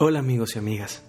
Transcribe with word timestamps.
Hola 0.00 0.20
amigos 0.20 0.54
y 0.54 0.60
amigas. 0.60 1.02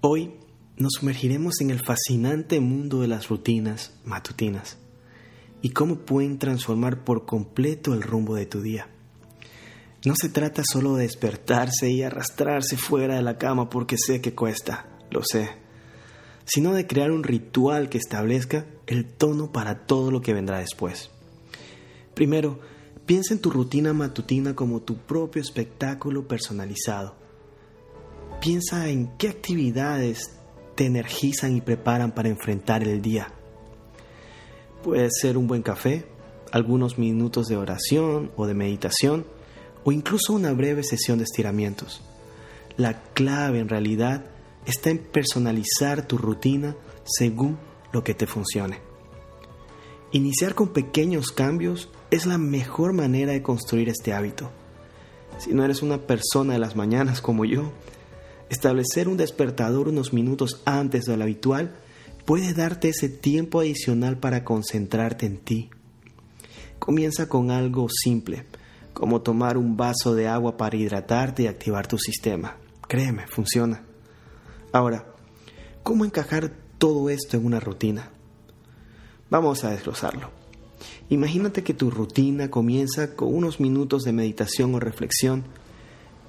Hoy 0.00 0.32
nos 0.78 0.94
sumergiremos 0.94 1.60
en 1.60 1.70
el 1.70 1.80
fascinante 1.80 2.60
mundo 2.60 3.02
de 3.02 3.08
las 3.08 3.28
rutinas 3.28 3.92
matutinas 4.06 4.78
y 5.60 5.68
cómo 5.72 5.96
pueden 5.96 6.38
transformar 6.38 7.04
por 7.04 7.26
completo 7.26 7.92
el 7.92 8.00
rumbo 8.00 8.34
de 8.34 8.46
tu 8.46 8.62
día. 8.62 8.88
No 10.06 10.14
se 10.18 10.30
trata 10.30 10.62
solo 10.64 10.96
de 10.96 11.02
despertarse 11.02 11.90
y 11.90 12.02
arrastrarse 12.02 12.78
fuera 12.78 13.16
de 13.16 13.22
la 13.22 13.36
cama 13.36 13.68
porque 13.68 13.98
sé 13.98 14.22
que 14.22 14.34
cuesta, 14.34 14.86
lo 15.10 15.20
sé, 15.22 15.50
sino 16.46 16.72
de 16.72 16.86
crear 16.86 17.10
un 17.10 17.22
ritual 17.22 17.90
que 17.90 17.98
establezca 17.98 18.64
el 18.86 19.04
tono 19.04 19.52
para 19.52 19.84
todo 19.84 20.10
lo 20.10 20.22
que 20.22 20.32
vendrá 20.32 20.60
después. 20.60 21.10
Primero, 22.14 22.60
piensa 23.04 23.34
en 23.34 23.42
tu 23.42 23.50
rutina 23.50 23.92
matutina 23.92 24.54
como 24.54 24.80
tu 24.80 24.96
propio 24.96 25.42
espectáculo 25.42 26.26
personalizado 26.26 27.25
Piensa 28.40 28.88
en 28.88 29.08
qué 29.18 29.28
actividades 29.28 30.30
te 30.74 30.86
energizan 30.86 31.56
y 31.56 31.60
preparan 31.60 32.12
para 32.12 32.28
enfrentar 32.28 32.82
el 32.82 33.00
día. 33.00 33.32
Puede 34.82 35.08
ser 35.10 35.36
un 35.36 35.46
buen 35.48 35.62
café, 35.62 36.06
algunos 36.52 36.98
minutos 36.98 37.46
de 37.46 37.56
oración 37.56 38.30
o 38.36 38.46
de 38.46 38.54
meditación, 38.54 39.26
o 39.84 39.92
incluso 39.92 40.32
una 40.32 40.52
breve 40.52 40.82
sesión 40.84 41.18
de 41.18 41.24
estiramientos. 41.24 42.02
La 42.76 43.02
clave 43.14 43.58
en 43.58 43.68
realidad 43.68 44.26
está 44.66 44.90
en 44.90 44.98
personalizar 44.98 46.06
tu 46.06 46.18
rutina 46.18 46.76
según 47.04 47.58
lo 47.92 48.04
que 48.04 48.14
te 48.14 48.26
funcione. 48.26 48.80
Iniciar 50.12 50.54
con 50.54 50.68
pequeños 50.68 51.32
cambios 51.32 51.88
es 52.10 52.26
la 52.26 52.38
mejor 52.38 52.92
manera 52.92 53.32
de 53.32 53.42
construir 53.42 53.88
este 53.88 54.12
hábito. 54.12 54.50
Si 55.38 55.52
no 55.52 55.64
eres 55.64 55.82
una 55.82 55.98
persona 56.06 56.54
de 56.54 56.58
las 56.58 56.76
mañanas 56.76 57.20
como 57.20 57.44
yo, 57.44 57.72
Establecer 58.48 59.08
un 59.08 59.16
despertador 59.16 59.88
unos 59.88 60.12
minutos 60.12 60.62
antes 60.64 61.04
de 61.04 61.16
lo 61.16 61.24
habitual 61.24 61.74
puede 62.24 62.54
darte 62.54 62.88
ese 62.90 63.08
tiempo 63.08 63.60
adicional 63.60 64.18
para 64.18 64.44
concentrarte 64.44 65.26
en 65.26 65.38
ti. 65.38 65.70
Comienza 66.78 67.28
con 67.28 67.50
algo 67.50 67.88
simple, 67.88 68.46
como 68.92 69.22
tomar 69.22 69.56
un 69.56 69.76
vaso 69.76 70.14
de 70.14 70.28
agua 70.28 70.56
para 70.56 70.76
hidratarte 70.76 71.44
y 71.44 71.46
activar 71.46 71.86
tu 71.86 71.98
sistema. 71.98 72.56
Créeme, 72.88 73.26
funciona. 73.26 73.82
Ahora, 74.72 75.06
¿cómo 75.82 76.04
encajar 76.04 76.52
todo 76.78 77.10
esto 77.10 77.36
en 77.36 77.46
una 77.46 77.60
rutina? 77.60 78.10
Vamos 79.28 79.64
a 79.64 79.70
desglosarlo. 79.70 80.30
Imagínate 81.08 81.62
que 81.62 81.74
tu 81.74 81.90
rutina 81.90 82.50
comienza 82.50 83.14
con 83.16 83.34
unos 83.34 83.58
minutos 83.60 84.02
de 84.02 84.12
meditación 84.12 84.74
o 84.74 84.80
reflexión. 84.80 85.44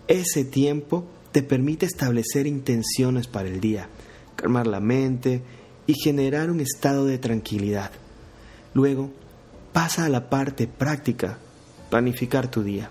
Ese 0.08 0.46
tiempo 0.46 1.06
te 1.32 1.44
permite 1.44 1.86
establecer 1.86 2.48
intenciones 2.48 3.28
para 3.28 3.48
el 3.48 3.60
día, 3.60 3.90
calmar 4.36 4.68
la 4.68 4.80
mente 4.80 5.42
y 5.86 5.94
generar 5.94 6.50
un 6.50 6.60
estado 6.60 7.06
de 7.06 7.18
tranquilidad. 7.18 7.92
Luego, 8.74 9.12
pasa 9.74 10.06
a 10.06 10.10
la 10.10 10.30
parte 10.30 10.68
práctica, 10.68 11.38
planificar 11.90 12.50
tu 12.50 12.64
día. 12.64 12.90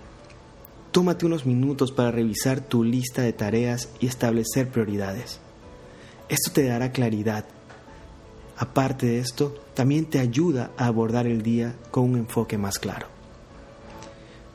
Tómate 0.91 1.25
unos 1.25 1.45
minutos 1.45 1.91
para 1.91 2.11
revisar 2.11 2.61
tu 2.61 2.83
lista 2.83 3.21
de 3.21 3.33
tareas 3.33 3.89
y 3.99 4.07
establecer 4.07 4.69
prioridades. 4.69 5.39
Esto 6.29 6.51
te 6.51 6.65
dará 6.65 6.91
claridad. 6.91 7.45
Aparte 8.57 9.05
de 9.05 9.19
esto, 9.19 9.55
también 9.75 10.05
te 10.05 10.19
ayuda 10.19 10.71
a 10.77 10.87
abordar 10.87 11.27
el 11.27 11.43
día 11.43 11.75
con 11.91 12.05
un 12.05 12.17
enfoque 12.17 12.57
más 12.57 12.79
claro. 12.79 13.07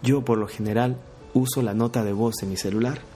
Yo 0.02 0.24
por 0.24 0.38
lo 0.38 0.48
general 0.48 0.98
uso 1.32 1.62
la 1.62 1.74
nota 1.74 2.02
de 2.02 2.12
voz 2.12 2.34
de 2.40 2.48
mi 2.48 2.56
celular 2.56 3.11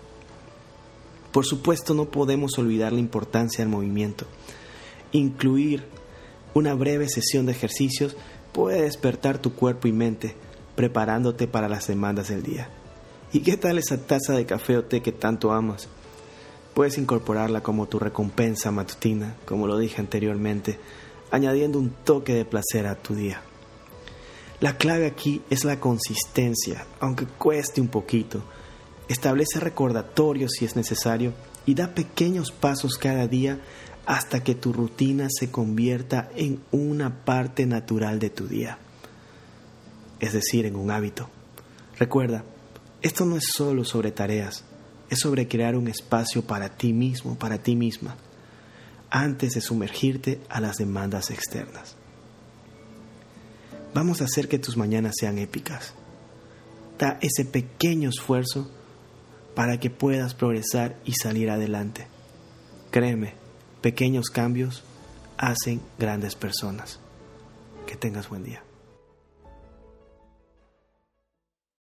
por 1.37 1.45
supuesto, 1.45 1.92
no 1.92 2.06
podemos 2.06 2.56
olvidar 2.56 2.95
la 2.95 2.98
importancia 2.98 3.62
del 3.62 3.69
movimiento. 3.69 4.25
Incluir 5.12 5.84
una 6.55 6.73
breve 6.73 7.11
sesión 7.11 7.45
de 7.45 7.53
ejercicios 7.53 8.17
puede 8.52 8.80
despertar 8.80 9.36
tu 9.36 9.52
cuerpo 9.52 9.86
y 9.86 9.92
mente, 9.92 10.35
preparándote 10.77 11.47
para 11.47 11.69
las 11.69 11.89
demandas 11.89 12.29
del 12.29 12.42
día. 12.42 12.70
¿Y 13.35 13.41
qué 13.41 13.58
tal 13.58 13.77
esa 13.77 13.98
taza 13.98 14.33
de 14.33 14.47
café 14.47 14.79
o 14.79 14.85
té 14.85 15.02
que 15.02 15.13
tanto 15.13 15.52
amas? 15.52 15.89
Puedes 16.73 16.97
incorporarla 16.97 17.63
como 17.63 17.85
tu 17.86 17.98
recompensa 17.98 18.70
matutina, 18.70 19.36
como 19.45 19.67
lo 19.67 19.77
dije 19.77 20.01
anteriormente, 20.01 20.79
añadiendo 21.30 21.79
un 21.79 21.91
toque 21.91 22.33
de 22.33 22.47
placer 22.47 22.86
a 22.86 22.95
tu 22.95 23.14
día. 23.14 23.42
La 24.61 24.79
clave 24.79 25.05
aquí 25.05 25.42
es 25.51 25.67
la 25.67 25.80
consistencia, 25.80 26.86
aunque 26.98 27.27
cueste 27.27 27.83
un 27.83 27.89
poquito 27.89 28.42
Establece 29.08 29.61
recordatorios 29.61 30.52
si 30.58 30.64
es 30.64 30.74
necesario 30.74 31.33
y 31.64 31.74
da 31.74 31.94
pequeños 31.94 32.50
pasos 32.50 32.96
cada 32.96 33.27
día 33.28 33.61
hasta 34.05 34.42
que 34.42 34.55
tu 34.55 34.72
rutina 34.72 35.28
se 35.30 35.50
convierta 35.50 36.30
en 36.36 36.61
una 36.70 37.24
parte 37.24 37.67
natural 37.67 38.18
de 38.18 38.30
tu 38.30 38.46
día, 38.46 38.78
es 40.20 40.33
decir, 40.33 40.64
en 40.64 40.77
un 40.77 40.90
hábito. 40.90 41.28
Recuerda, 41.98 42.44
esto 43.02 43.24
no 43.24 43.36
es 43.36 43.44
solo 43.52 43.84
sobre 43.84 44.12
tareas, 44.12 44.64
es 45.11 45.18
sobre 45.18 45.48
crear 45.48 45.77
un 45.77 45.88
espacio 45.88 46.42
para 46.42 46.68
ti 46.68 46.92
mismo, 46.92 47.36
para 47.36 47.58
ti 47.58 47.74
misma, 47.74 48.17
antes 49.11 49.55
de 49.55 49.61
sumergirte 49.61 50.40
a 50.48 50.61
las 50.61 50.77
demandas 50.77 51.30
externas. 51.30 51.96
Vamos 53.92 54.20
a 54.20 54.24
hacer 54.24 54.48
que 54.48 54.58
tus 54.58 54.77
mañanas 54.77 55.14
sean 55.18 55.38
épicas. 55.38 55.94
Da 56.98 57.18
ese 57.20 57.44
pequeño 57.44 58.11
esfuerzo 58.11 58.70
para 59.56 59.80
que 59.80 59.89
puedas 59.89 60.34
progresar 60.34 60.96
y 61.06 61.14
salir 61.14 61.50
adelante. 61.50 62.06
Créeme, 62.90 63.33
pequeños 63.80 64.28
cambios 64.28 64.84
hacen 65.39 65.80
grandes 65.98 66.34
personas. 66.34 67.00
Que 67.86 67.96
tengas 67.96 68.28
buen 68.28 68.44
día. 68.44 68.62